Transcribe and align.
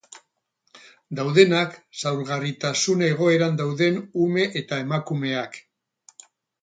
Daudenak, 1.17 1.75
zaurgarritasun 2.03 3.05
egoeran 3.09 3.61
dauden 3.63 4.01
ume 4.25 4.49
eta 4.63 4.81
emakumeak... 4.89 5.61